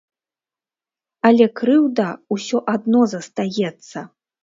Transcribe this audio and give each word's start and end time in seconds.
Але 1.29 1.45
крыўда 1.61 2.09
ўсё 2.39 2.65
адно 2.77 3.01
застаецца. 3.15 3.97